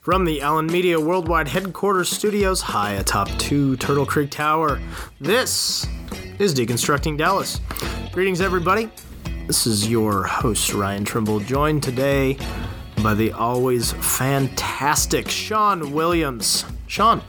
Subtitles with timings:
[0.00, 4.80] From the Allyn Media Worldwide Headquarters Studios, high atop 2 Turtle Creek Tower,
[5.20, 5.86] this
[6.38, 7.60] is Deconstructing Dallas.
[8.10, 8.90] Greetings, everybody.
[9.46, 12.38] This is your host, Ryan Trimble, joined today
[13.02, 16.64] by the always fantastic Shawn Williams.
[16.86, 17.20] Shawn,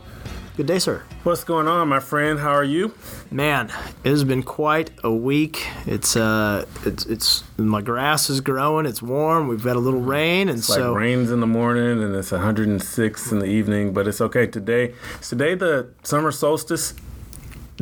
[0.56, 1.04] good day, sir.
[1.24, 2.40] What's going on, my friend?
[2.40, 2.96] How are you?
[3.30, 3.72] Man,
[4.04, 5.68] it has been quite a week.
[5.86, 8.88] It's uh, it's it's my grass is growing.
[8.88, 9.48] It's warm.
[9.48, 12.32] We've got a little rain, and It's so like rains in the morning and it's
[12.32, 14.48] 106 in the evening, but it's okay.
[14.48, 16.96] Today, is today the summer solstice.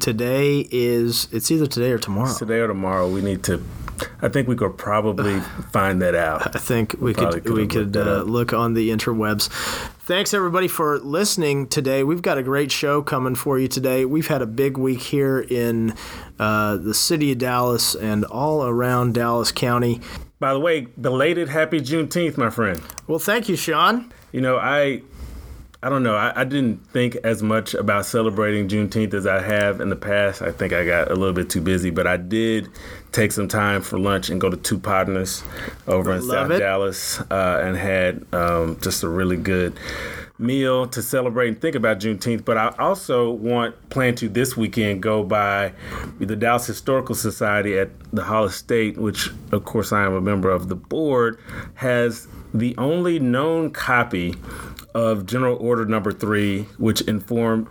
[0.02, 2.34] today is it's either today or tomorrow.
[2.38, 3.64] Today or tomorrow, we need to.
[4.22, 5.40] I think we could probably
[5.72, 6.56] find that out.
[6.56, 9.50] I think we probably could we could uh, look on the interwebs.
[10.02, 12.04] Thanks everybody for listening today.
[12.04, 14.06] We've got a great show coming for you today.
[14.06, 15.94] We've had a big week here in
[16.40, 20.02] uh, the city of Dallas and all around Dallas County.
[20.40, 22.82] By the way, belated happy Juneteenth, my friend.
[23.08, 24.12] Well, thank you, Shawn.
[24.32, 25.02] You know, I.
[25.82, 26.16] I don't know.
[26.16, 30.42] I, I didn't think as much about celebrating Juneteenth as I have in the past.
[30.42, 32.68] I think I got a little bit too busy, but I did
[33.14, 35.42] take some time for lunch and go to Two Partners
[35.88, 36.60] over in Love South it.
[36.60, 39.80] Dallas uh, and had um, just a really good
[40.38, 42.44] meal to celebrate and think about Juneteenth.
[42.44, 45.72] But I also want plan to this weekend go by
[46.20, 50.22] the Dallas Historical Society at the Hall of State, which of course I am a
[50.22, 51.40] member of the board,
[51.76, 54.36] has the only known copy
[54.94, 57.68] of General Order Number Three, which informed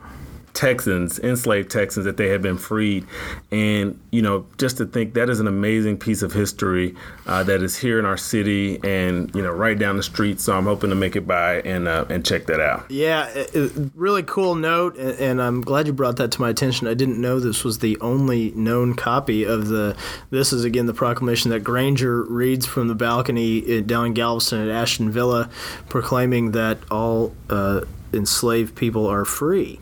[0.59, 3.07] Texans, enslaved Texans, that they had been freed.
[3.53, 6.97] And, you know, just to think that is an amazing piece of history
[7.29, 10.41] uh, that is here in our city and, you know, right down the street.
[10.41, 12.91] So I'm hoping to make it by and, uh, and check that out.
[12.91, 16.51] Yeah, it- it- really cool note, and, and I'm glad you brought that to my
[16.51, 16.89] attention.
[16.89, 19.97] I didn't know this was the only known copy of the.
[20.31, 24.61] This is again the proclamation that Granger reads from the balcony in- down in Galveston
[24.69, 25.49] at Ashton Villa,
[25.89, 29.81] proclaiming that all uh, enslaved people are free.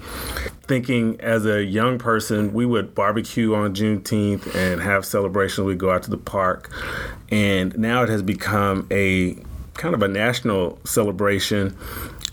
[0.62, 5.64] Thinking as a young person, we would barbecue on Juneteenth and have celebrations.
[5.64, 6.70] We'd go out to the park.
[7.30, 9.36] And now it has become a
[9.74, 11.76] kind of a national celebration.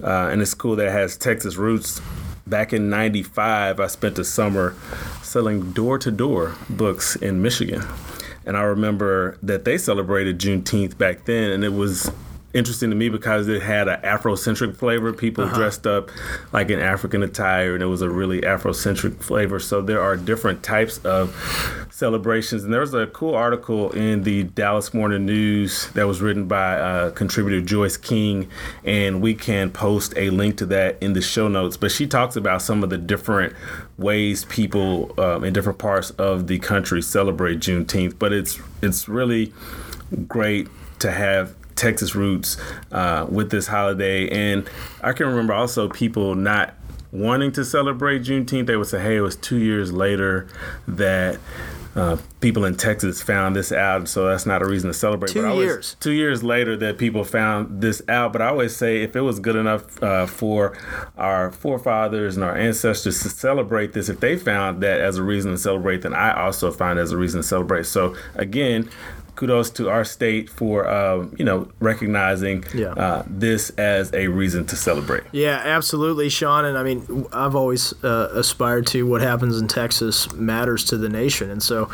[0.02, 2.02] Uh, and a school that has Texas roots.
[2.48, 4.76] Back in 95, I spent a summer
[5.22, 7.84] selling door to door books in Michigan.
[8.46, 12.12] And I remember that they celebrated Juneteenth back then, and it was
[12.54, 15.12] interesting to me because it had an Afrocentric flavor.
[15.12, 16.12] People dressed up
[16.52, 19.60] like in African attire, and it was a really Afrocentric flavor.
[19.60, 21.36] So there are different types of
[21.92, 22.64] celebrations.
[22.64, 26.78] And there was a cool article in the Dallas Morning News that was written by
[26.80, 28.50] uh, contributor Joyce King,
[28.84, 31.78] and we can post a link to that in the show notes.
[31.78, 33.54] But she talks about some of the different
[33.98, 38.20] ways people um, in different parts of the country celebrate Juneteenth.
[38.20, 39.54] But it's it's really
[40.28, 40.68] great
[41.00, 42.58] to have Texas roots
[42.92, 44.28] uh, with this holiday.
[44.30, 44.70] And
[45.02, 46.74] I can remember also people not
[47.12, 48.66] wanting to celebrate Juneteenth.
[48.68, 50.48] They would say, hey, it was two years later
[50.88, 51.40] that.
[51.96, 55.30] Uh, people in Texas found this out, so that's not a reason to celebrate.
[55.32, 55.96] Two but I always- years.
[56.00, 58.34] two years later that people found this out.
[58.34, 60.76] But I always say if it was good enough uh, for
[61.20, 65.52] our forefathers and our ancestors to celebrate this, if they found that as a reason
[65.52, 67.86] to celebrate, then I also find as a reason to celebrate.
[67.86, 68.90] So again,
[69.36, 72.90] kudos to our state for um, you know recognizing Yeah.
[72.94, 75.24] uh, this as a reason to celebrate.
[75.32, 76.66] Yeah, absolutely, Shawn.
[76.66, 81.10] And I mean, I've always uh, aspired to what happens in Texas matters to the
[81.10, 81.50] nation.
[81.50, 81.90] And so,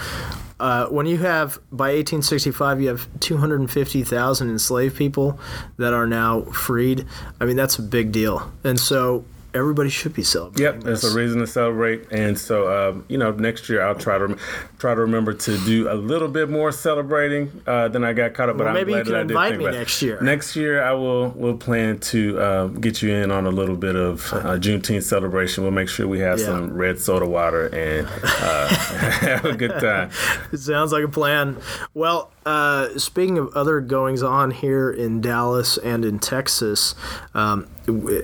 [0.59, 5.39] uh, when you have by 1865, you have 250,000 enslaved people
[5.77, 7.06] that are now freed.
[7.39, 8.51] I mean, that's a big deal.
[8.63, 9.23] And so,
[9.54, 10.64] everybody should be celebrating.
[10.76, 11.14] Yep, there's this.
[11.14, 14.40] a reason to celebrate, and so um, you know, next year I'll try to rem-
[14.78, 18.50] try to remember to do a little bit more celebrating uh, than I got caught
[18.50, 18.58] up.
[18.58, 20.20] But Well, I'm maybe you glad can that invite me next year.
[20.22, 23.96] Next year I will will plan to uh, get you in on a little bit
[23.96, 25.64] of uh, Juneteenth celebration.
[25.64, 26.46] We'll make sure we have Yeah.
[26.46, 30.12] some red soda water and uh, have a good time.
[30.52, 31.58] It sounds like a plan.
[31.94, 36.96] Well, uh, speaking of other goings on here in Dallas and in Texas,
[37.36, 37.69] um,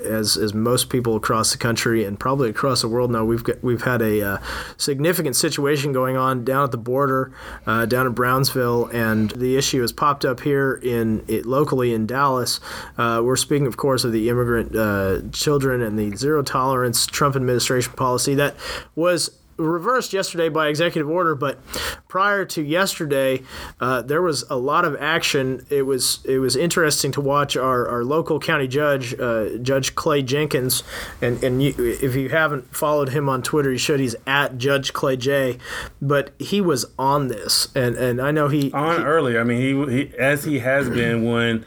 [0.04, 3.64] as as most people across the country and probably across the world know, we've got,
[3.64, 4.38] we've had a uh,
[4.78, 7.34] significant situation going on down at the border,
[7.68, 12.08] uh, down in Brownsville, and the issue has popped up here in it locally in
[12.08, 12.60] Dallas.
[12.98, 17.36] Uh, we're speaking, of course, of the immigrant uh, children and the zero tolerance Trump
[17.36, 18.56] administration policy that
[18.96, 21.60] was reversed yesterday by executive order, but
[22.08, 23.42] prior to yesterday,
[23.80, 25.66] uh, there was a lot of action.
[25.70, 30.22] It was it was interesting to watch our, our local county judge, uh, Judge Clay
[30.22, 30.84] Jenkins,
[31.22, 34.00] and and you, if you haven't followed him on Twitter, you should.
[34.00, 35.58] He's at Judge Clay J,
[36.02, 39.38] but he was on this, and and I know he on he- early.
[39.38, 41.66] I mean, he, he as he has been when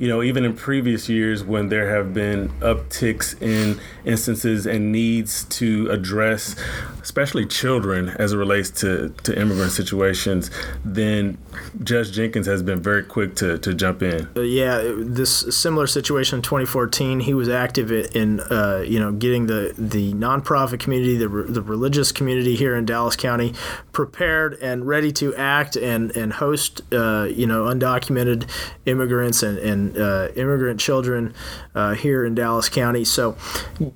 [0.00, 5.44] you know, even in previous years when there have been upticks in instances and needs
[5.44, 6.56] to address,
[7.02, 10.50] especially children as it relates to, to immigrant situations,
[10.86, 11.36] then
[11.84, 14.26] Judge Jenkins has been very quick to, to jump in.
[14.34, 19.48] Uh, yeah, this similar situation in 2014, he was active in, uh, you know, getting
[19.48, 23.52] the, the nonprofit community, the, the religious community here in Dallas County
[23.92, 28.48] prepared and ready to act and, and host, uh, you know, undocumented
[28.86, 31.34] immigrants and, and uh, immigrant children
[31.74, 33.04] uh, here in Dallas County.
[33.04, 33.36] So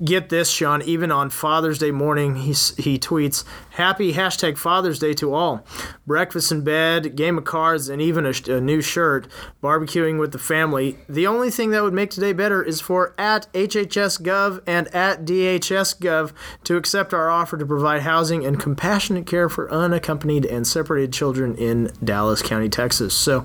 [0.03, 3.45] get this, Shawn, even on Father's Day morning, he, he tweets,
[3.75, 5.67] Happy hashtag Father's Day to all.
[6.07, 9.27] Breakfast in bed, game of cards, and even a, a, new shirt,
[9.61, 10.97] barbecuing with the family.
[11.09, 16.33] The only thing that would make today better is for at HHSGov and at DHSGov
[16.63, 21.57] to accept our offer to provide housing and compassionate care for unaccompanied and separated children
[21.57, 23.13] in Dallas County, Texas.
[23.13, 23.45] So,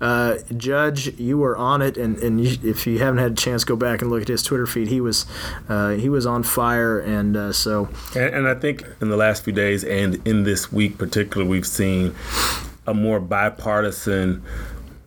[0.00, 3.64] uh, Judge, you were on it, and, and you, if you haven't had a chance,
[3.64, 4.88] go back and look at his Twitter feed.
[4.88, 5.26] He was
[5.68, 7.90] uh, he was on fire, and uh, so.
[8.16, 11.66] And, and I think in the last few days and in this week particularly, we've
[11.66, 12.14] seen
[12.86, 14.42] a more bipartisan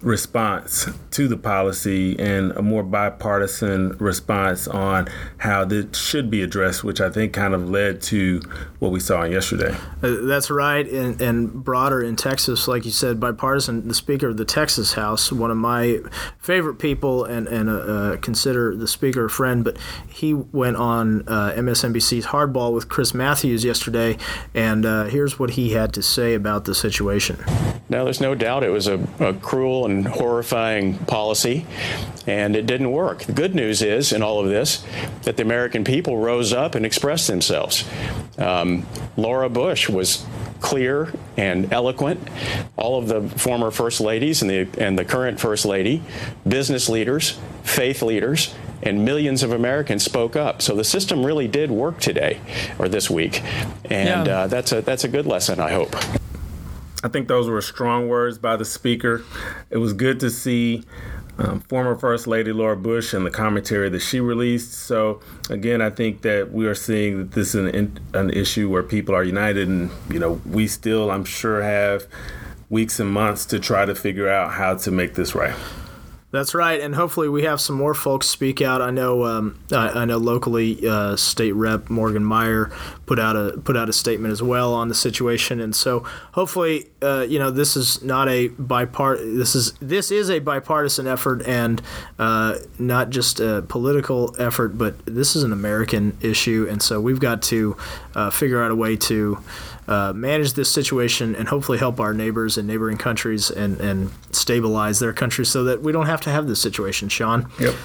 [0.01, 5.07] response to the policy and a more bipartisan response on
[5.37, 8.41] how this should be addressed, which I think kind of led to
[8.79, 9.75] what we saw yesterday.
[10.01, 13.87] Uh, that's right, and, and, broader in Texas, like you said, bipartisan.
[13.87, 15.99] The Speaker of the Texas House, one of my
[16.39, 19.77] favorite people, and and uh, uh, consider the Speaker a friend, but
[20.07, 24.17] he went on uh, MSNBC's Hardball with Chris Matthews yesterday,
[24.53, 27.37] and uh, here's what he had to say about the situation.
[27.89, 31.65] Now, there's no doubt it was a, a cruel and horrifying policy,
[32.27, 33.23] and it didn't work.
[33.23, 34.85] The good news is, in all of this,
[35.23, 37.85] that the American people rose up and expressed themselves.
[38.37, 38.85] Um,
[39.17, 40.25] Laura Bush was
[40.61, 42.19] clear and eloquent.
[42.77, 46.03] All of the former first ladies and the and the current first lady,
[46.47, 48.53] business leaders, faith leaders,
[48.83, 50.61] and millions of Americans spoke up.
[50.61, 52.39] So the system really did work today
[52.79, 53.41] or this week,
[53.85, 54.39] and yeah.
[54.41, 55.59] uh, that's a that's a good lesson.
[55.59, 55.95] I hope.
[57.03, 59.23] I think those were strong words by the speaker.
[59.69, 60.83] It was good to see
[61.37, 64.73] um, former First Lady Laura Bush and the commentary that she released.
[64.73, 65.19] So,
[65.49, 69.15] again, I think that we are seeing that this is an, an issue where people
[69.15, 72.07] are united, and you know, we still, I'm sure, have
[72.69, 75.55] weeks and months to try to figure out how to make this right.
[76.31, 78.81] That's right, and hopefully we have some more folks speak out.
[78.81, 82.71] I know, um, I, I, know locally, uh, State Rep Morgan Meyer
[83.05, 86.87] put out a put out a statement as well on the situation, and so hopefully,
[87.01, 89.17] uh, you know, this is not a bipart.
[89.17, 91.81] This is this is a bipartisan effort and
[92.17, 97.19] uh, not just a political effort, but this is an American issue, and so we've
[97.19, 97.75] got to
[98.15, 99.37] uh, figure out a way to
[99.87, 104.99] uh, manage this situation and hopefully help our neighbors in neighboring countries and, and stabilize
[104.99, 107.49] their countries so that we don't have to have this situation, Shawn.
[107.59, 107.75] Yep.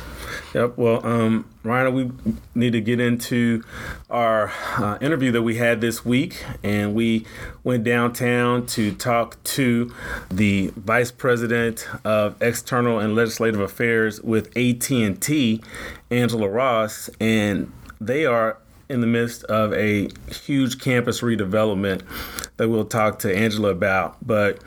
[0.55, 0.77] Yep.
[0.77, 2.11] Well, um, Ryan, we
[2.55, 3.65] need to get into
[4.11, 7.27] our uh, interview that we had this week, and we
[7.65, 9.93] went downtown to talk to
[10.31, 15.63] the Vice President of External and Legislative Affairs with AT&T,
[16.11, 18.59] Angela Ross, and they are
[18.89, 22.03] in the midst of a huge campus redevelopment
[22.57, 24.17] that we'll talk to Angela about.
[24.25, 24.59] But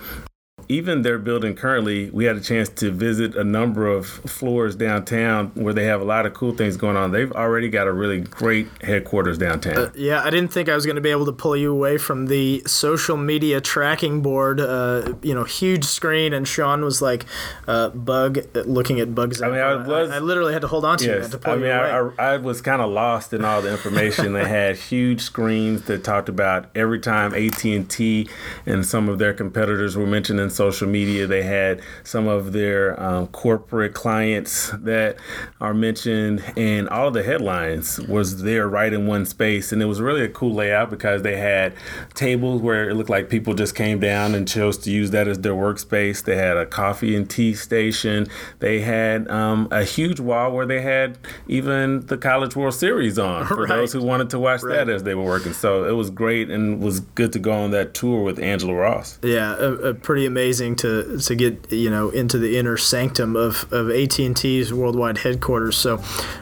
[0.71, 5.47] even their building currently, we had a chance to visit a number of floors downtown
[5.55, 7.11] where they have a lot of cool things going on.
[7.11, 9.77] They've already got a really great headquarters downtown.
[9.77, 11.97] Uh, yeah, I didn't think I was going to be able to pull you away
[11.97, 14.59] from the social media tracking board.
[14.59, 17.25] Uh, you know, huge screen, and Shawn was like,
[17.67, 19.41] uh, "Bug," looking at bugs.
[19.41, 20.11] I mean, I was.
[20.11, 21.31] I, I, literally had to hold on to yes, you.
[21.31, 24.33] To pull I mean, I, I, was kind of lost in all the information.
[24.33, 28.29] they had huge screens that talked about every time AT and T
[28.67, 31.25] and some of their competitors were mentioned in social media.
[31.25, 35.15] They had some of their um, corporate clients that
[35.61, 39.71] are mentioned, and all of the headlines was there right in one space.
[39.71, 41.73] And it was really a cool layout because they had
[42.13, 45.39] tables where it looked like people just came down and chose to use that as
[45.39, 46.25] their workspace.
[46.25, 48.27] They had a coffee and tea station.
[48.59, 53.45] They had um, a huge wall where they had even the College World Series on
[53.45, 53.69] for right.
[53.69, 54.75] those who wanted to watch right.
[54.75, 55.53] that as they were working.
[55.53, 59.17] So it was great and was good to go on that tour with Angela Ross.
[59.23, 63.71] Yeah, a, a pretty amazing to to get you know into the inner sanctum of
[63.71, 65.77] of AT and T's worldwide headquarters.
[65.77, 66.01] So,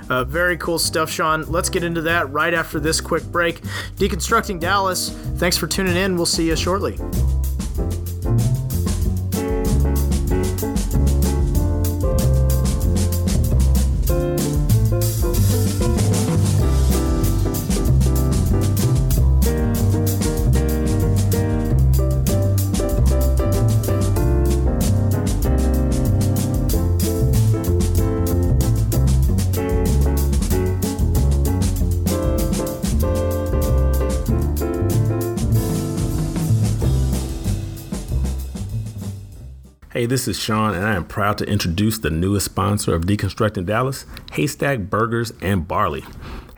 [0.10, 1.44] uh, very cool stuff, Shawn.
[1.52, 3.62] Let's get into that right after this quick break.
[3.98, 5.10] Deconstructing Dallas.
[5.38, 6.16] Thanks for tuning in.
[6.16, 6.98] We'll see you shortly.
[39.98, 43.66] Hey, this is Shawn, and I am proud to introduce the newest sponsor of Deconstructing
[43.66, 46.06] Dallas Haystack Burgers and Barley.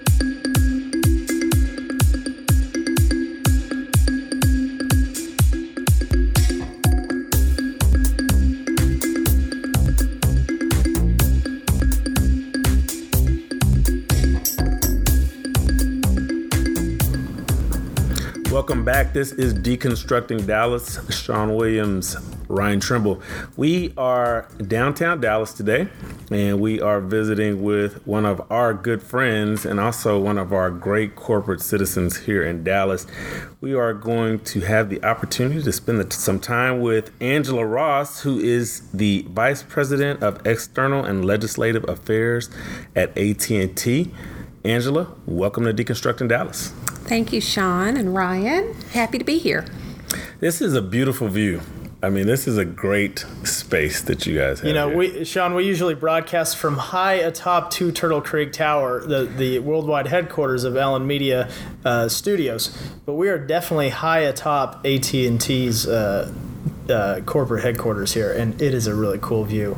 [18.63, 19.13] Welcome back.
[19.13, 21.01] This is Deconstructing Dallas.
[21.13, 22.17] Shawn Williams,
[22.47, 23.21] Ryan Trimble.
[23.57, 25.89] We are downtown Dallas today,
[26.31, 30.71] and we are visiting with one of our good friends and also one of our
[30.71, 33.05] great corporate citizens here in Dallas.
[33.61, 38.39] We are going to have the opportunity to spend some time with Angela Ross, who
[38.39, 42.49] is the Vice President of External and Legislative Affairs
[42.95, 44.15] at AT&T.
[44.65, 46.73] Angela, welcome to Deconstructing Dallas.
[47.05, 48.75] Thank you, Shawn and Ryan.
[48.93, 49.65] Happy to be here.
[50.41, 51.61] This is a beautiful view.
[52.05, 54.67] I mean, this is a great space that you guys have.
[54.67, 54.99] You know, here.
[54.99, 60.09] we Shawn, we usually broadcast from high atop Two Turtle Creek Tower, the the worldwide
[60.09, 61.49] headquarters of Allyn Media
[61.85, 66.33] uh, Studios, but we are definitely high atop AT and T's uh,
[66.91, 69.77] uh, corporate headquarters here, and it is a really cool view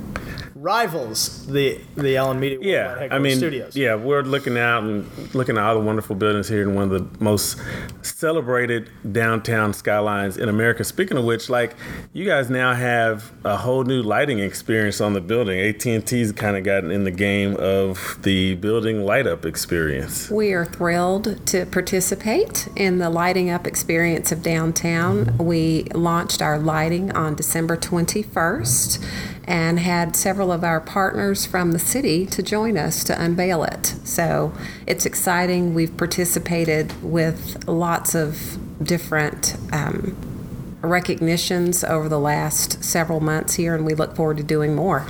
[0.65, 3.77] rivals the the Allyn Media yeah, I mean, studios.
[3.77, 6.91] Yeah, we're looking out and looking at all the wonderful buildings here in one of
[6.91, 7.61] the most
[8.01, 10.83] celebrated downtown skylines in America.
[10.83, 11.77] Speaking of which, like
[12.15, 15.61] you guys now have a whole new lighting experience on the building.
[15.61, 20.31] AT and T's kind of gotten in the game of the building light up experience.
[20.31, 25.37] We are thrilled to participate in the lighting up experience of downtown.
[25.37, 29.05] We launched our lighting on December twenty first
[29.47, 33.87] and had several of our partners from the city to join us to unveil it.
[34.05, 34.53] So
[34.87, 35.75] it's exciting.
[35.75, 40.17] We've participated with lots of different um,
[40.81, 45.07] recognitions over the last several months here, and we look forward to doing more.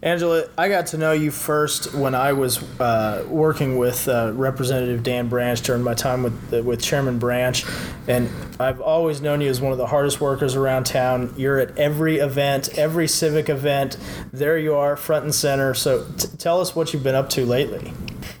[0.00, 5.02] Angela, I got to know you first when I was uh, working with uh, Representative
[5.02, 7.64] Dan Branch during my time with uh, with Chairman Branch,
[8.06, 11.34] and I've always known you as one of the hardest workers around town.
[11.36, 13.96] You're at every event, every civic event.
[14.32, 15.74] There you are, front and center.
[15.74, 17.92] So t- tell us what you've been up to lately.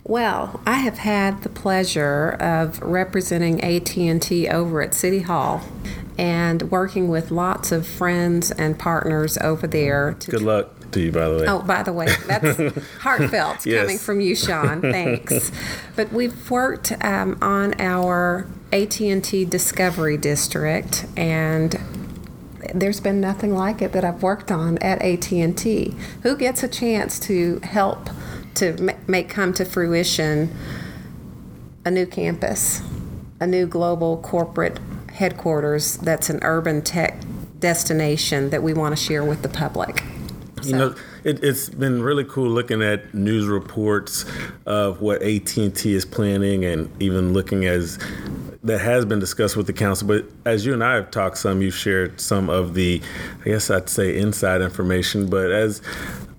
[0.04, 5.62] Well, I have had the pleasure of representing AT&T over at City Hall
[6.18, 10.16] and working with lots of friends and partners over there.
[10.26, 11.44] Good luck to you, by the way.
[11.46, 12.58] Oh, by the way, that's
[13.00, 13.82] heartfelt Yes.
[13.82, 14.80] coming from you, Shawn.
[14.82, 15.52] Thanks.
[15.96, 21.78] but we've worked um, on our AT&T Discovery District, and
[22.74, 25.94] there's been nothing like it that I've worked on at AT&T.
[26.22, 28.10] Who gets a chance to help
[28.56, 30.52] to make come to fruition
[31.84, 32.82] a new campus,
[33.40, 34.80] a new global corporate
[35.18, 37.20] headquarters that's an urban tech
[37.58, 40.02] destination that we want to share with the public?
[40.62, 40.94] You know,
[41.24, 44.24] it, it's been really cool looking at news reports
[44.66, 47.98] of what AT and T is planning, and even looking as
[48.64, 50.08] that has been discussed with the council.
[50.08, 53.00] But as you and I have talked some, you've shared some of the,
[53.42, 55.30] I guess I'd say, inside information.
[55.30, 55.80] But as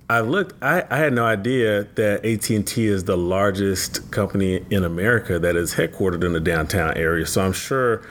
[0.09, 4.65] I looked, I, I had no idea that AT and T is the largest company
[4.69, 7.25] in America that is headquartered in the downtown area.
[7.25, 8.01] So I'm sure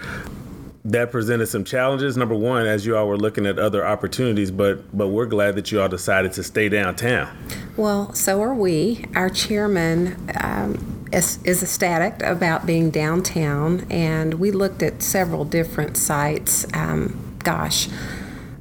[0.89, 2.17] that presented some challenges.
[2.17, 5.71] Number one, as you all were looking at other opportunities, but but we're glad that
[5.71, 7.29] you all decided to stay downtown.
[7.77, 9.05] Well, so are we.
[9.15, 15.97] Our chairman um, is, is ecstatic about being downtown, and we looked at several different
[15.97, 16.67] sites.
[16.75, 17.89] Um, gosh,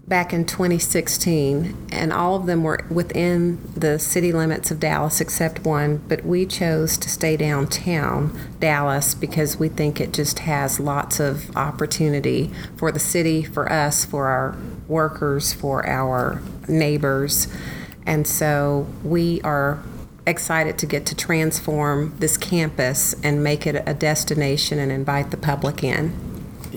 [0.07, 5.65] back in 2016, and all of them were within the city limits of Dallas except
[5.65, 5.97] one.
[6.07, 11.55] But we chose to stay downtown Dallas because we think it just has lots of
[11.57, 14.55] opportunity for the city, for us, for our
[14.87, 17.47] workers, for our neighbors.
[18.05, 19.83] And so we are
[20.25, 25.37] excited to get to transform this campus and make it a destination and invite the
[25.37, 26.26] public in.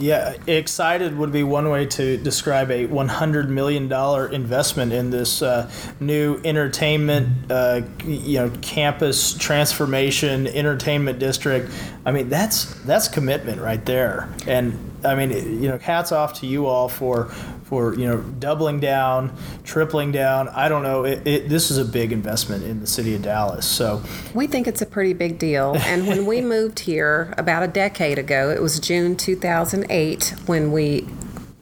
[0.01, 3.93] Yeah, excited would be one way to describe a $100 million
[4.33, 11.71] investment in this uh, new entertainment, uh, you know, campus transformation entertainment district.
[12.07, 14.31] I mean, that's that's commitment right there.
[14.47, 17.27] And I mean, you know, hats off to you all for
[17.65, 20.49] for you know doubling down, tripling down.
[20.49, 21.05] I don't know.
[21.05, 23.67] It, it, this is a big investment in the city of Dallas.
[23.67, 24.03] So
[24.35, 25.77] we think it's a pretty big deal.
[25.77, 31.07] And when we moved here about a decade ago, it was June 2008 when we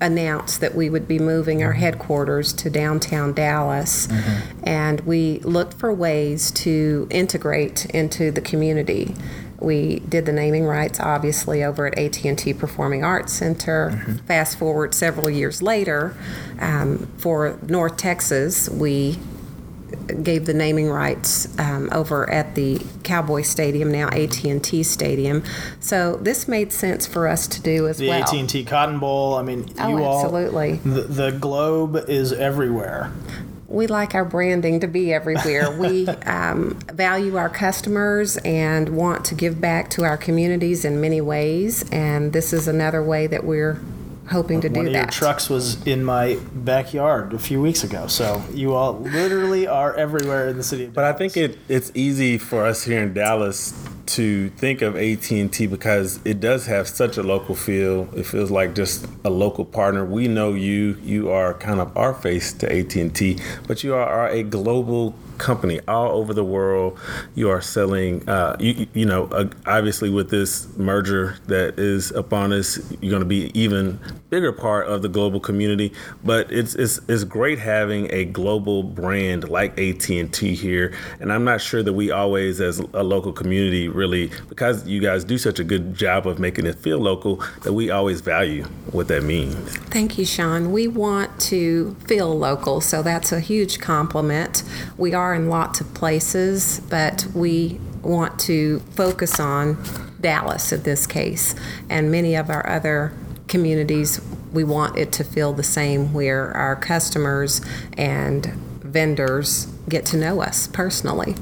[0.00, 4.60] announced that we would be moving our headquarters to downtown Dallas, mm-hmm.
[4.64, 9.14] and we looked for ways to integrate into the community.
[9.60, 13.90] We did the naming rights, obviously, over at AT&T Performing Arts Center.
[13.90, 14.16] Mm-hmm.
[14.26, 16.16] Fast forward several years later,
[16.60, 19.18] um, for North Texas, we
[20.22, 25.42] gave the naming rights um, over at the Cowboy Stadium, now AT&T Stadium.
[25.80, 28.30] So this made sense for us to do as the well.
[28.30, 29.34] The AT&T Cotton Bowl.
[29.34, 30.72] I mean, oh, you absolutely.
[30.72, 30.78] all.
[30.84, 33.12] The, the globe is everywhere
[33.68, 35.70] we like our branding to be everywhere.
[35.70, 41.20] we um, value our customers and want to give back to our communities in many
[41.20, 43.80] ways, and this is another way that we're
[44.30, 44.98] hoping to One do of that.
[44.98, 49.94] Your trucks was in my backyard a few weeks ago, so you all literally are
[49.94, 50.86] everywhere in the city.
[50.86, 53.72] but I think it it's easy for us here in Dallas
[54.08, 58.08] to think of AT&T because it does have such a local feel.
[58.16, 60.04] It feels like just a local partner.
[60.04, 60.96] We know you.
[61.02, 65.80] You are kind of our face to AT&T, but you are, are a global company
[65.88, 66.98] all over the world.
[67.34, 72.52] You are selling, uh, you, you know, uh, obviously with this merger that is upon
[72.52, 73.98] us, you're going to be even
[74.30, 75.92] bigger part of the global community.
[76.24, 81.32] But it's it's it's great having a global brand like AT and T here, and
[81.32, 85.38] I'm not sure that we always, as a local community, really because you guys do
[85.38, 89.22] such a good job of making it feel local, that we always value what that
[89.22, 89.54] means.
[89.88, 90.72] Thank you, Shawn.
[90.72, 94.62] We want to feel local, so that's a huge compliment.
[94.96, 99.76] We are are in lots of places, but we want to focus on
[100.20, 101.54] Dallas in this case.
[101.90, 103.12] And many of our other
[103.46, 104.22] communities,
[104.54, 107.60] we want it to feel the same where our customers
[107.98, 108.46] and
[108.80, 111.34] vendors get to know us personally.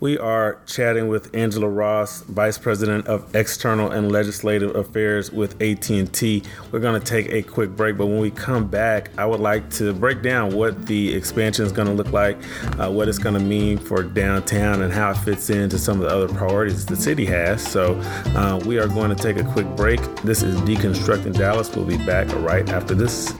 [0.00, 6.42] We are chatting with Angela Ross, Vice President of External and Legislative Affairs with AT&T.
[6.72, 9.70] We're going to take a quick break, but when we come back, I would like
[9.72, 12.38] to break down what the expansion is going to look like,
[12.78, 16.08] uh, what it's going to mean for downtown, and how it fits into some of
[16.08, 17.66] the other priorities the city has.
[17.66, 18.00] So
[18.36, 20.00] uh, we are going to take a quick break.
[20.22, 21.74] This is Deconstructing Dallas.
[21.74, 23.32] We'll be back right after this.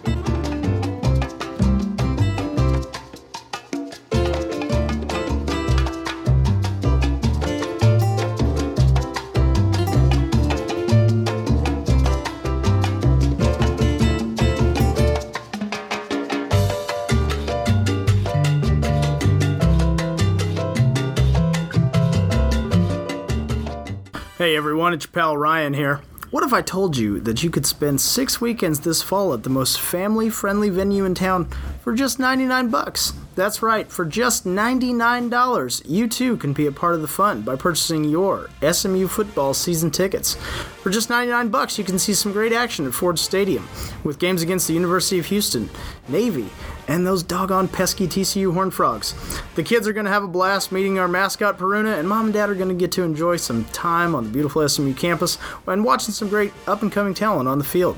[24.41, 26.01] Hey everyone, it's your pal Ryan here.
[26.31, 29.51] What if I told you that you could spend six weekends this fall at the
[29.51, 31.51] most family friendly venue in town
[31.83, 33.13] for just 99 bucks?
[33.35, 37.55] That's right, for just $99, you too can be a part of the fun by
[37.55, 40.37] purchasing your SMU football season tickets.
[40.83, 43.69] For just 99 bucks, you can see some great action at Ford Stadium
[44.05, 45.69] with games against the University of Houston,
[46.09, 46.49] Navy,
[46.91, 49.15] and those doggone pesky TCU Horned Frogs.
[49.55, 52.35] The kids are going to have a blast meeting our mascot Peruna, and mom and
[52.35, 55.85] dad are going to get to enjoy some time on the beautiful SMU campus and
[55.85, 57.97] watching some great up and coming talent on the field.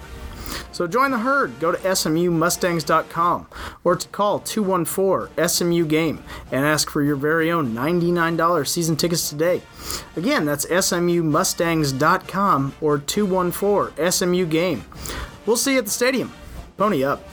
[0.72, 1.58] So join the herd.
[1.58, 3.46] Go to smumustangs.com
[3.82, 9.30] or to call 214 SMU Game and ask for your very own $99 season tickets
[9.30, 9.62] today.
[10.16, 14.84] Again, that's smumustangs.com or 214 SMU Game.
[15.46, 16.30] We'll see you at the stadium.
[16.76, 17.26] Pony up.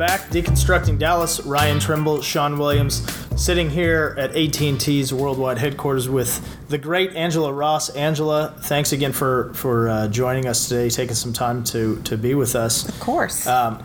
[0.00, 1.40] Back, Deconstructing Dallas.
[1.40, 7.90] Ryan Trimble, Shawn Williams, sitting here at AT&T's worldwide headquarters with the great Angela Ross.
[7.90, 12.34] Angela, thanks again for for uh, joining us today, taking some time to to be
[12.34, 12.88] with us.
[12.88, 13.46] Of course.
[13.46, 13.84] Um,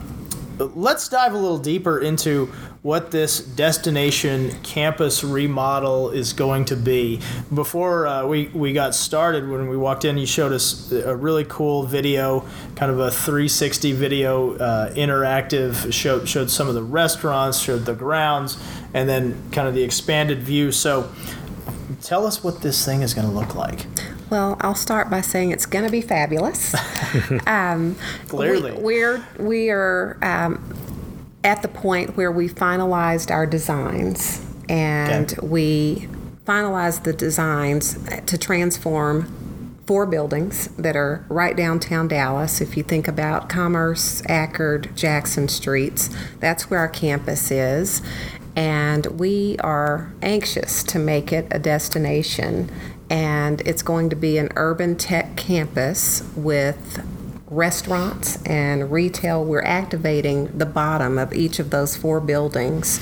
[0.58, 2.48] let's dive a little deeper into
[2.82, 7.20] what this destination campus remodel is going to be.
[7.54, 11.46] Before uh, we, we got started, when we walked in, you showed us a really
[11.46, 17.60] cool video, kind of a 360 video, uh, interactive, showed, showed some of the restaurants,
[17.60, 18.58] showed the grounds,
[18.94, 20.72] and then kind of the expanded view.
[20.72, 21.12] So
[22.02, 23.88] tell us what this thing is going to look like.
[24.30, 26.74] Well, I'll start by saying it's going to be fabulous.
[27.48, 27.96] um,
[28.28, 30.76] Clearly, we, are we are um,
[31.44, 35.48] at the point where we finalized our designs and okay.
[35.48, 36.08] we
[36.46, 39.32] finalized the designs to transform
[39.86, 42.62] four buildings that are right downtown Dallas.
[42.62, 46.10] If you think about Commerce, Akard, Jackson Streets,
[46.40, 48.02] that's where our campus is.
[48.56, 52.72] And we are anxious to make it a destination.
[53.10, 57.06] And it's going to be an urban tech campus with
[57.48, 59.44] restaurants and retail.
[59.44, 63.00] We're activating the bottom of each of those four buildings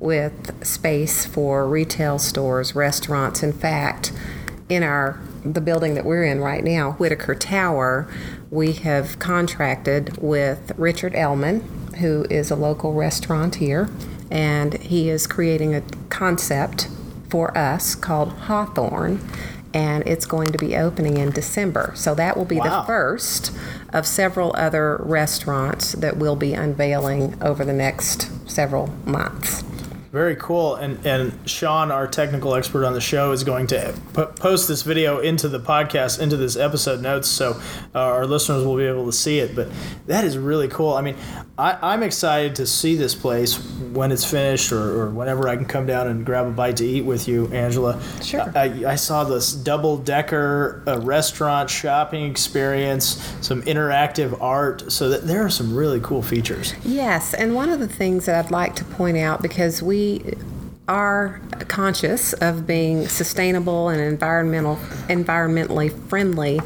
[0.00, 3.42] with space for retail stores, restaurants.
[3.42, 4.12] In fact,
[4.68, 8.08] in our the building that we're in right now, Whitacre Tower,
[8.50, 13.90] we have contracted with Richard Ellman, who is a local restaurateur,
[14.30, 16.88] and he is creating a concept
[17.28, 19.20] for us called Hawthorne
[19.74, 21.92] and it's going to be opening in December.
[21.96, 22.80] So that will be wow.
[22.80, 23.52] the first
[23.92, 29.62] of several other restaurants that we'll be unveiling over the next several months.
[30.14, 30.76] Very cool.
[30.76, 34.82] And and Shawn, our technical expert on the show, is going to p- post this
[34.82, 37.60] video into the podcast, into this episode notes, so
[37.96, 39.56] uh, our listeners will be able to see it.
[39.56, 39.72] But
[40.06, 40.94] that is really cool.
[40.94, 41.16] I mean,
[41.56, 43.56] I, am excited to see this place
[43.92, 46.84] when it's finished, or, or, whenever I can come down and grab a bite to
[46.84, 48.02] eat with you, Angela.
[48.20, 48.52] Sure.
[48.56, 54.90] I, I saw this double decker uh, restaurant shopping experience, some interactive art.
[54.90, 56.74] So that there are some really cool features.
[56.84, 60.34] Yes, and one of the things that I'd like to point out because we
[60.88, 64.76] are conscious of being sustainable and environmental
[65.08, 66.60] environmentally friendly,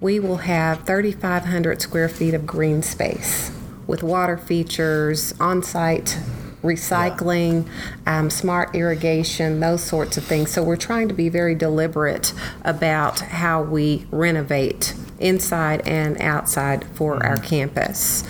[0.00, 3.50] we will have 3,500 square feet of green space
[3.88, 6.16] with water features, on-site
[6.62, 7.66] recycling,
[8.06, 8.18] yeah.
[8.18, 10.50] um, smart irrigation, those sorts of things.
[10.52, 12.32] So we're trying to be very deliberate
[12.64, 17.26] about how we renovate inside and outside for mm-hmm.
[17.26, 18.24] our campus.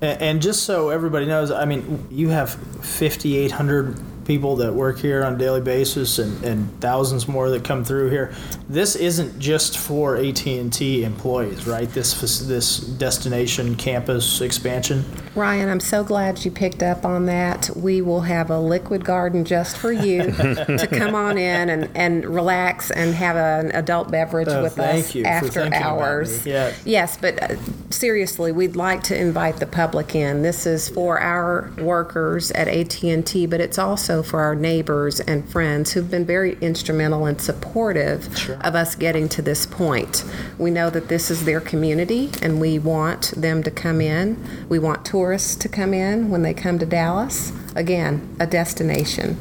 [0.00, 5.34] And just so everybody knows, I mean, you have 5,800 people that work here on
[5.34, 8.34] a daily basis and, and thousands more that come through here.
[8.68, 11.88] This isn't just for AT&T employees, right?
[11.88, 15.04] This this destination campus expansion.
[15.34, 17.70] Ryan, I'm so glad you picked up on that.
[17.76, 22.24] We will have a liquid garden just for you to come on in and, and
[22.24, 26.44] relax and have an adult beverage oh, with us after hours.
[26.44, 26.74] Yeah.
[26.84, 27.56] Yes, but uh,
[27.90, 30.42] seriously, we'd like to invite the public in.
[30.42, 35.92] This is for our workers at AT&T, but it's also for our neighbors and friends
[35.92, 38.56] who've been very instrumental and supportive sure.
[38.62, 40.24] of us getting to this point.
[40.58, 44.66] We know that this is their community and we want them to come in.
[44.68, 47.52] We want tourists to come in when they come to Dallas.
[47.74, 49.36] Again, a destination.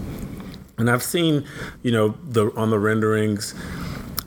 [0.77, 1.45] And I've seen,
[1.83, 3.53] you know, the on the renderings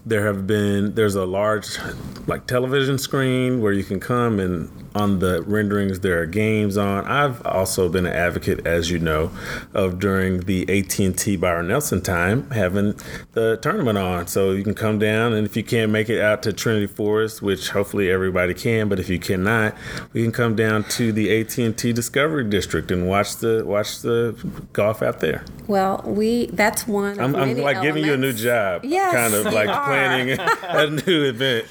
[0.06, 1.78] there have been there's a large
[2.26, 7.04] like television screen where you can come and on the renderings there are games on.
[7.06, 9.30] I've also been an advocate, as you know,
[9.74, 12.94] of during the AT&T Byron Nelson time having
[13.32, 16.42] the tournament on, so you can come down and if you can't make it out
[16.44, 19.74] to Trinity Forest, which hopefully everybody can, but if you cannot,
[20.12, 24.36] we can come down to the AT&T Discovery District and watch the watch the
[24.72, 25.44] golf out there.
[25.66, 27.20] Well, we that's one.
[27.20, 27.82] I'm, I'm like elements.
[27.82, 28.84] giving you a new job.
[28.84, 31.66] Yes, kind of like planning a new event.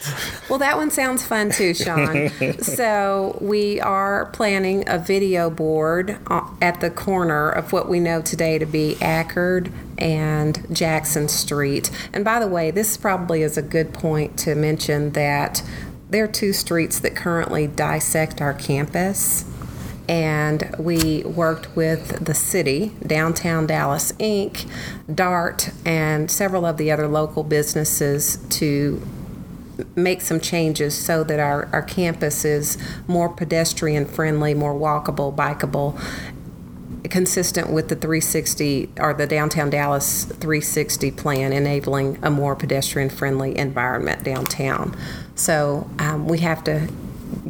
[0.50, 2.30] Well, that one sounds fun too, Shawn.
[2.62, 8.02] so so we are planning a video board uh, at the corner of what we
[8.02, 11.90] know today to be Akard and Jackson Street.
[12.12, 15.64] And by the way, this probably is a good point to mention that
[16.10, 19.46] there are two streets that currently dissect our campus
[20.10, 24.70] and we worked with the city, Downtown Dallas Inc.,
[25.14, 29.02] DART, and several of the other local businesses to
[29.96, 36.00] make some changes so that our, our campus is more pedestrian friendly, more walkable, bikeable,
[37.10, 43.58] consistent with the 360 or the downtown Dallas 360 plan, enabling a more pedestrian friendly
[43.58, 44.96] environment downtown.
[45.36, 46.90] So um, we have to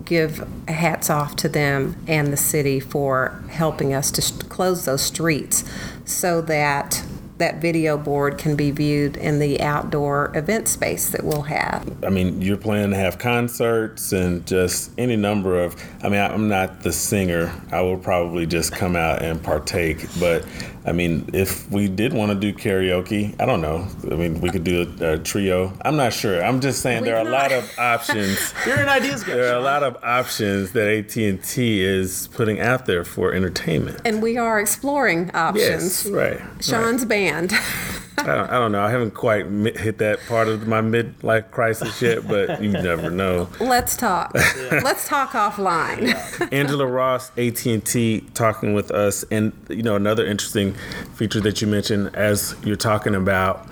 [0.05, 5.63] give hats off to them and the city for helping us to close those streets
[6.05, 7.03] so that
[7.37, 12.03] that video board can be viewed in the outdoor event space that we'll have.
[12.03, 15.75] I mean, you're planning to have concerts and just any number of.
[16.03, 17.53] I mean, I'm not the singer.
[17.71, 20.05] I will probably just come out and partake.
[20.19, 20.45] But
[20.87, 23.85] I mean, if we did want to do karaoke, I don't know.
[24.09, 25.73] I mean, we could do a, a trio.
[25.81, 26.41] I'm not sure.
[26.41, 28.53] I'm just saying We there are a lot of options.
[28.65, 29.33] You're an ideas guy.
[29.33, 33.99] There are a lot of options that AT&T is putting out there for entertainment.
[34.05, 36.05] And we are exploring options.
[36.05, 36.41] Yes, right.
[36.61, 37.51] Shawn's band.
[38.19, 38.81] I don't, I don't know.
[38.81, 39.45] I haven't quite
[39.77, 43.47] hit that part of my midlife crisis yet, but you never know.
[43.59, 44.33] Let's talk.
[44.71, 46.13] Let's talk offline.
[46.51, 50.73] Angela Ross, AT and T, talking with us, and you know another interesting
[51.15, 53.67] feature that you mentioned as you're talking about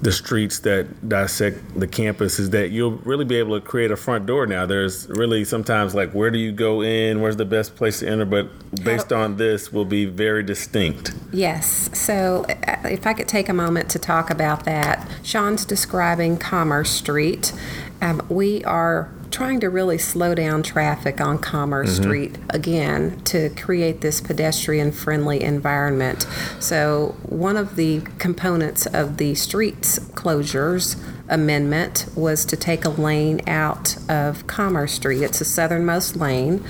[0.00, 3.96] the streets that dissect the campus is that you'll really be able to create a
[3.96, 4.64] front door now.
[4.64, 8.24] There's really sometimes like where do you go in, where's the best place to enter,
[8.24, 8.48] but
[8.84, 11.12] based on this will be very distinct.
[11.32, 11.90] Yes.
[11.92, 16.90] So, uh, if I could take a moment to talk about that, Shawn's describing Commerce
[16.90, 17.52] Street.
[18.00, 22.02] Um, we are trying to really slow down traffic on Commerce mm-hmm.
[22.02, 26.26] Street again to create this pedestrian friendly environment.
[26.58, 33.40] So, one of the components of the streets closures amendment was to take a lane
[33.46, 35.22] out of Commerce Street.
[35.22, 36.64] It's the southernmost lane,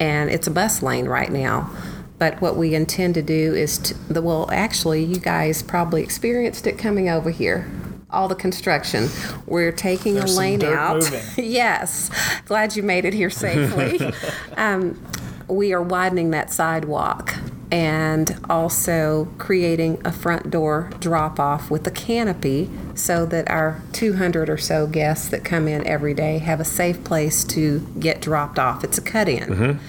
[0.00, 1.70] and it's a bus lane right now.
[2.18, 6.66] But what we intend to do is, to, the, well, actually, you guys probably experienced
[6.66, 7.70] it coming over here.
[8.10, 9.08] All the construction.
[9.46, 11.02] We're taking There's a lane out.
[11.36, 12.10] yes.
[12.46, 14.12] Glad you made it here safely.
[14.56, 15.00] um,
[15.48, 17.34] we are widening that sidewalk
[17.72, 24.48] and also creating a front door drop off with a canopy so that our 200
[24.48, 28.58] or so guests that come in every day have a safe place to get dropped
[28.58, 28.84] off.
[28.84, 29.80] It's a cut in.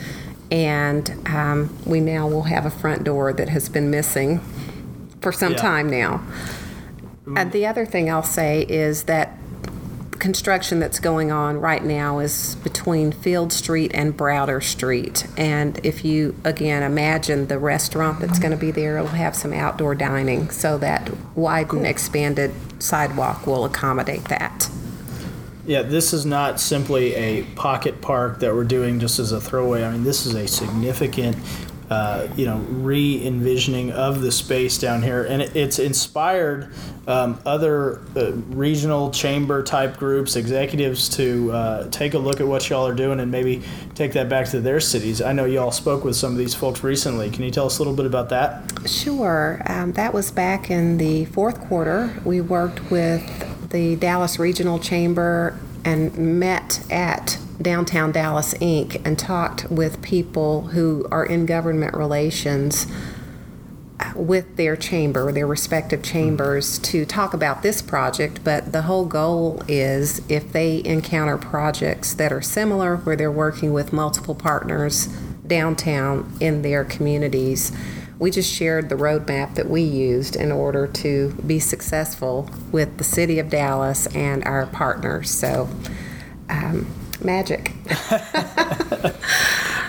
[0.49, 4.39] And um, we now will have a front door that has been missing
[5.21, 5.57] for some Yeah.
[5.59, 6.21] time now.
[7.35, 9.37] And the other thing I'll say is that
[10.19, 15.27] construction that's going on right now is between Field Street and Browder Street.
[15.37, 19.53] And if you, again, imagine the restaurant that's going to be there, it'll have some
[19.53, 20.49] outdoor dining.
[20.49, 24.69] So that widened, expanded sidewalk will accommodate that.
[25.65, 29.83] Yeah, this is not simply a pocket park that we're doing just as a throwaway.
[29.83, 31.35] I mean, this is a significant,
[31.89, 36.69] uh, you know, re-envisioning of the space down here, and it, it's inspired
[37.07, 42.69] um, other uh, regional chamber type groups, executives to uh, take a look at what
[42.69, 43.63] y'all are doing and maybe
[43.95, 45.21] take that back to their cities.
[45.21, 47.29] I know y'all spoke with some of these folks recently.
[47.29, 48.63] Can you tell us a little bit about that?
[48.85, 49.61] Sure.
[49.67, 52.13] Um, that was back in the fourth quarter.
[52.25, 59.01] We worked with the Dallas Regional Chamber and met at Downtown Dallas Inc.
[59.05, 62.87] and talked with people who are in government relations
[64.15, 68.43] with their chamber, their respective chambers, to talk about this project.
[68.43, 73.73] But the whole goal is if they encounter projects that are similar, where they're working
[73.73, 75.07] with multiple partners
[75.45, 77.71] downtown in their communities,
[78.19, 83.03] we just shared the roadmap that we used in order to be successful with the
[83.03, 85.29] city of Dallas and our partners.
[85.29, 85.69] So,
[86.49, 86.87] um,
[87.23, 87.71] magic.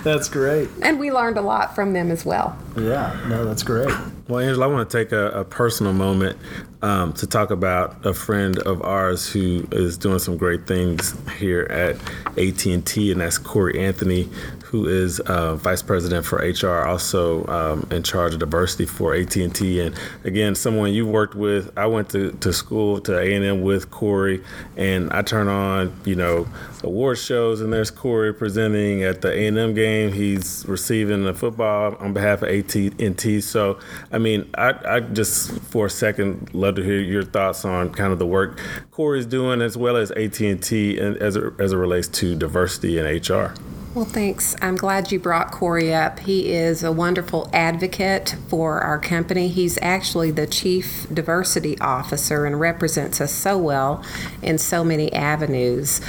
[0.04, 0.68] That's great.
[0.82, 2.56] And we learned a lot from them as well.
[2.76, 3.92] Yeah, no, that's great.
[4.28, 6.38] Well, Angela, I want to take a, a personal moment
[6.82, 11.62] um, to talk about a friend of ours who is doing some great things here
[11.70, 11.96] at
[12.38, 14.28] AT and T, and that's Corey Anthony,
[14.68, 19.34] who is uh, vice president for HR, also um, in charge of diversity for AT
[19.36, 19.80] and T.
[19.80, 21.72] And again, someone you've worked with.
[21.78, 24.44] I went to, to school to A and M with Corey,
[24.76, 26.46] and I turn on, you know,
[26.82, 30.12] award shows, and there's Corey presenting at the A and M game.
[30.12, 33.40] He's receiving the football on behalf of AT and T.
[33.40, 33.78] So,
[34.12, 38.12] I mean, I, I just for a second love to hear your thoughts on kind
[38.12, 41.72] of the work Corey's doing, as well as AT and T, and as it, as
[41.72, 43.54] it relates to diversity and HR.
[43.94, 44.54] Well, thanks.
[44.60, 46.20] I'm glad you brought Corey up.
[46.20, 49.48] He is a wonderful advocate for our company.
[49.48, 54.04] He's actually the chief diversity officer and represents us so well
[54.42, 56.02] in so many avenues.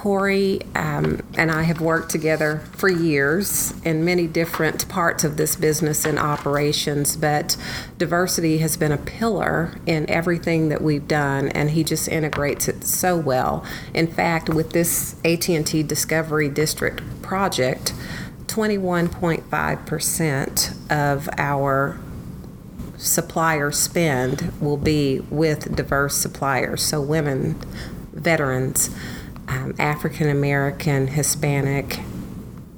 [0.00, 5.56] Corey um, and I have worked together for years in many different parts of this
[5.56, 7.54] business and operations, but
[7.98, 12.82] diversity has been a pillar in everything that we've done, and he just integrates it
[12.84, 13.62] so well.
[13.92, 17.92] In fact, with this AT&T Discovery District project,
[18.46, 22.00] 21.5% of our
[22.96, 27.60] supplier spend will be with diverse suppliers, so women,
[28.14, 28.88] veterans,
[29.50, 32.00] um, African American, Hispanic,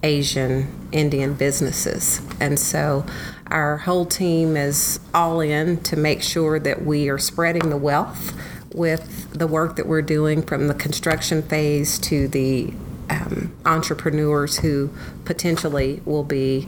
[0.03, 2.21] Asian, Indian businesses.
[2.41, 3.05] And so
[3.47, 8.35] our whole team is all in to make sure that we are spreading the wealth
[8.75, 12.73] with the work that we're doing from the construction phase to the
[13.11, 14.91] um, entrepreneurs who
[15.27, 16.67] potentially will be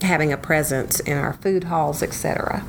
[0.00, 2.64] having a presence in our food halls, etc.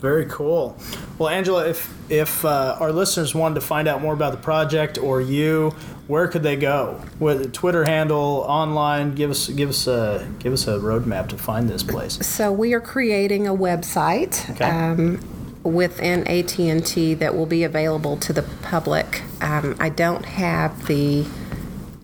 [0.00, 0.76] Very cool.
[1.18, 4.96] Well, Angela, if if uh, our listeners wanted to find out more about the project
[4.96, 5.70] or you,
[6.08, 7.00] where could they go?
[7.18, 11.68] With Twitter handle, online, give us give us a give us a roadmap to find
[11.68, 12.14] this place.
[12.26, 14.64] So we are creating a website Okay.
[14.64, 15.20] um,
[15.62, 19.22] within AT&T that will be available to the public.
[19.42, 21.26] Um, I don't have the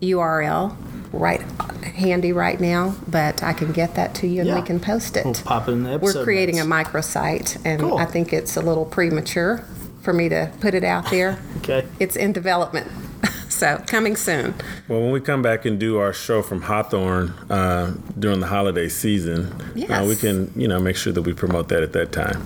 [0.01, 0.75] URL
[1.11, 1.41] right
[1.87, 4.55] handy right now, but I can get that to you and Yeah.
[4.59, 5.25] we can post it.
[5.25, 6.67] We'll pop it in the We're creating notes.
[6.67, 7.97] a microsite, and Cool.
[7.97, 9.63] I think it's a little premature
[10.01, 11.37] for me to put it out there.
[11.57, 11.85] Okay.
[11.99, 12.87] It's in development,
[13.49, 14.53] so coming soon.
[14.87, 18.87] Well, when we come back and do our show from Hawthorne uh, during the holiday
[18.87, 19.51] season,
[19.89, 22.41] uh, we can, you know, make sure that we promote that at that time.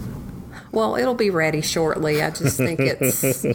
[0.72, 2.24] Well, it'll be ready shortly.
[2.24, 3.46] I just think it's.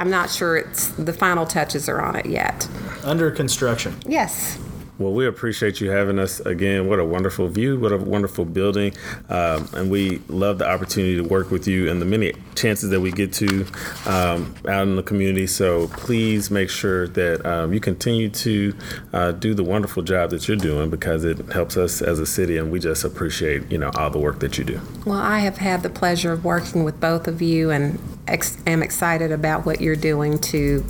[0.00, 2.66] I'm not sure it's the final touches are on it yet.
[3.04, 3.94] Under construction.
[4.08, 4.58] Yes.
[4.96, 6.88] Well, we appreciate you having us again.
[6.88, 7.78] What a wonderful view.
[7.80, 8.94] What a wonderful building.
[9.28, 13.00] Um, and we love the opportunity to work with you and the many chances that
[13.00, 13.66] we get to
[14.06, 15.48] um, out in the community.
[15.48, 18.74] So please make sure that um, you continue to
[19.12, 22.56] uh, do the wonderful job that you're doing because it helps us as a city.
[22.56, 24.80] And we just appreciate, you know, all the work that you do.
[25.04, 28.82] Well, I have had the pleasure of working with both of you and ex- am
[28.82, 30.84] excited about what you're doing to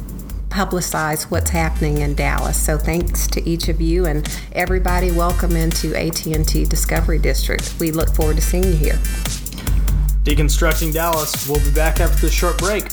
[0.55, 2.57] publicize what's happening in Dallas.
[2.57, 5.11] So thanks to each of you and everybody.
[5.11, 7.75] Welcome into AT&T Discovery District.
[7.81, 8.99] We look forward to seeing you here.
[10.23, 11.49] Deconstructing Dallas.
[11.49, 12.85] We'll be back after this short break.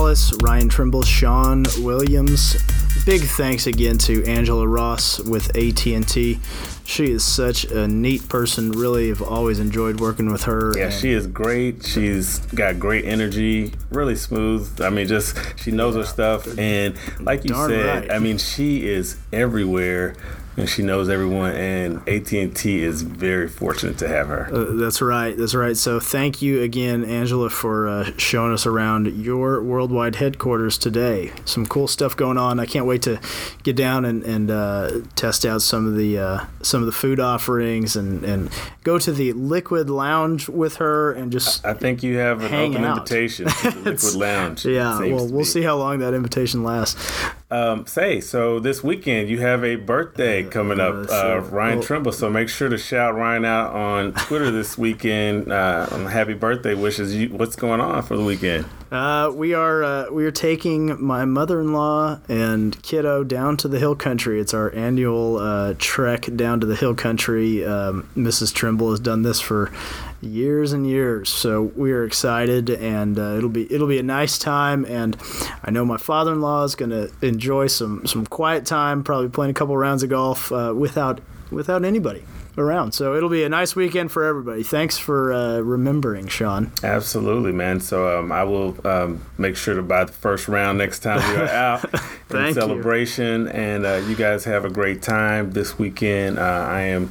[0.00, 2.56] Ryan Trimble, Shawn Williams.
[3.04, 6.38] Big thanks again to Angela Ross with AT&T.
[6.86, 8.72] She is such a neat person.
[8.72, 10.72] Really, have always enjoyed working with her.
[10.74, 11.84] Yeah, she is great.
[11.84, 14.80] She's got great energy, really smooth.
[14.80, 18.10] I mean, just she knows her stuff, and like you Darn said, right.
[18.10, 20.16] I mean, she is everywhere,
[20.60, 21.52] and she knows everyone.
[21.52, 24.48] And AT and T is very fortunate to have her.
[24.52, 25.36] Uh, that's right.
[25.36, 25.76] That's right.
[25.76, 31.32] So thank you again, Angela, for uh, showing us around your worldwide headquarters today.
[31.44, 32.60] Some cool stuff going on.
[32.60, 33.20] I can't wait to
[33.62, 37.18] get down and, and uh, test out some of the uh, some of the food
[37.18, 38.50] offerings and, and
[38.84, 42.84] go to the Liquid Lounge with her and just I think you have an open
[42.84, 42.98] out.
[42.98, 44.64] invitation to the Liquid Lounge.
[44.66, 44.98] yeah.
[45.00, 45.44] Well, we'll be.
[45.44, 46.96] see how long that invitation lasts.
[47.52, 51.86] Um, say so this weekend you have a birthday coming up, so- uh, Ryan well-
[51.86, 52.12] Trimble.
[52.12, 55.50] So make sure to shout Ryan out on Twitter this weekend.
[55.52, 57.14] Uh, happy birthday wishes.
[57.16, 58.66] You, what's going on for the weekend?
[58.92, 63.94] Uh, we are uh, we are taking my mother-in-law and kiddo down to the hill
[63.96, 64.40] country.
[64.40, 67.64] It's our annual uh, trek down to the hill country.
[67.64, 68.54] Um, Mrs.
[68.54, 69.72] Trimble has done this for
[70.20, 74.38] years and years, so we are excited, and uh, it'll be it'll be a nice
[74.38, 74.84] time.
[74.84, 75.16] And
[75.62, 79.54] I know my father-in-law is going to enjoy some some quiet time, probably playing a
[79.54, 82.24] couple rounds of golf uh, without without anybody
[82.58, 82.92] around.
[82.92, 84.62] So it'll be a nice weekend for everybody.
[84.62, 86.72] Thanks for uh, remembering, Shawn.
[86.82, 87.80] Absolutely, man.
[87.80, 91.40] So um, I will um, make sure to buy the first round next time we
[91.40, 92.60] are out in Thank you.
[92.60, 93.48] celebration.
[93.48, 96.38] And uh, you guys have a great time this weekend.
[96.38, 97.10] Uh, I am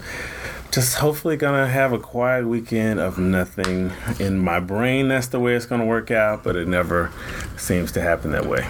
[0.71, 5.08] just hopefully gonna have a quiet weekend of nothing in my brain.
[5.08, 7.12] That's the way it's gonna work out, but it never
[7.58, 8.67] seems to happen that way.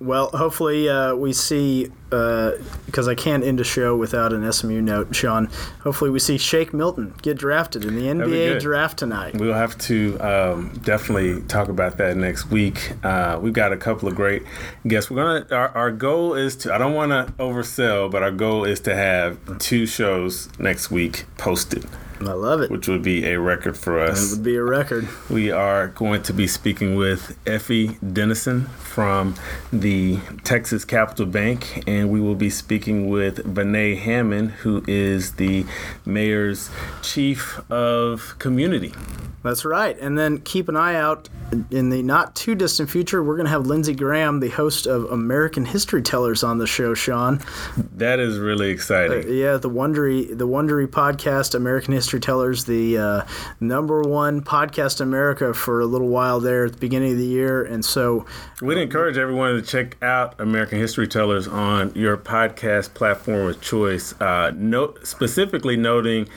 [0.00, 5.14] Well, hopefully uh, we see because I can't end a show without an SMU note,
[5.16, 5.48] Shawn.
[5.80, 9.34] Hopefully we see Shake Milton get drafted in the NBA draft tonight.
[9.34, 12.92] We'll have to um, definitely talk about that next week.
[13.02, 14.42] Uh, we've got a couple of great
[14.86, 15.10] guests.
[15.10, 15.56] We're gonna.
[15.56, 16.74] Our, our goal is to.
[16.74, 21.24] I don't want to oversell, but our goal is to have two shows next week
[21.38, 21.86] posted.
[22.28, 22.70] I love it.
[22.70, 24.32] Which would be a record for us.
[24.32, 25.08] It would be a record.
[25.28, 29.34] We are going to be speaking with Effie Dennison from
[29.72, 35.64] the Texas Capital Bank, and we will be speaking with Benet Hammond, who is the
[36.04, 36.70] mayor's
[37.02, 38.92] chief of community.
[39.42, 39.98] That's right.
[39.98, 41.28] And then keep an eye out
[41.70, 43.22] in the not too distant future.
[43.22, 46.94] We're going to have Lindsay Graham, the host of American History Tellers, on the show.
[46.94, 47.40] Shawn,
[47.96, 49.24] that is really exciting.
[49.24, 53.26] Uh, yeah, the Wondery, the Wondery podcast, American History Tellers, the uh,
[53.60, 57.26] number one podcast in America for a little while there at the beginning of the
[57.26, 57.64] year.
[57.64, 58.26] And so,
[58.60, 64.14] we'd encourage everyone to check out American History Tellers on your podcast platform of choice.
[64.20, 66.28] Uh, note specifically noting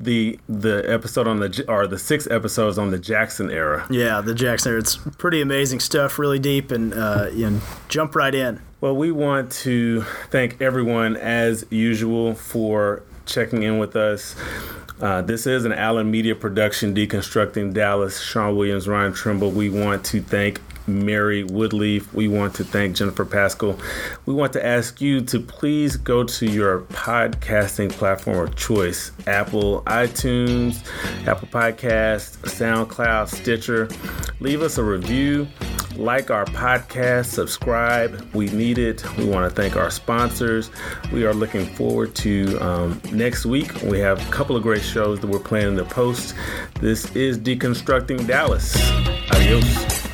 [0.00, 3.84] the the episode on the or the sixth episode episodes on the Jackson era.
[3.90, 4.80] Yeah, the Jackson era.
[4.80, 8.60] It's pretty amazing stuff, really deep, and uh, you know, jump right in.
[8.80, 14.36] Well, we want to thank everyone as usual for checking in with us.
[15.00, 18.20] Uh, this is an Allyn Media production, Deconstructing Dallas.
[18.20, 19.50] Shawn Williams, Ryan Trimble.
[19.50, 22.12] We want to thank Mary Woodleaf.
[22.12, 23.78] We want to thank Jennifer Pascal.
[24.26, 29.82] We want to ask you to please go to your podcasting platform of choice Apple,
[29.82, 30.86] iTunes,
[31.26, 33.88] Apple Podcasts, SoundCloud, Stitcher.
[34.40, 35.48] Leave us a review.
[35.96, 38.20] Like our podcast, subscribe.
[38.34, 39.04] We need it.
[39.16, 40.70] We want to thank our sponsors.
[41.12, 43.72] We are looking forward to um, next week.
[43.82, 46.34] We have a couple of great shows that we're planning to post.
[46.80, 48.76] This is Deconstructing Dallas.
[49.30, 50.13] Adios.